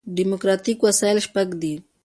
[0.15, 1.73] ډیموکراټیک وسایل شپږ دي.